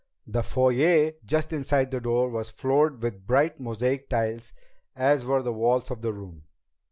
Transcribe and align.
The 0.25 0.41
foyer 0.41 1.11
just 1.23 1.53
inside 1.53 1.91
the 1.91 2.01
door 2.01 2.27
was 2.31 2.49
floored 2.49 3.03
with 3.03 3.27
bright 3.27 3.59
mosaic 3.59 4.09
tile 4.09 4.39
as 4.95 5.25
were 5.27 5.43
the 5.43 5.53
walls 5.53 5.91
of 5.91 6.01
the 6.01 6.11
room. 6.11 6.41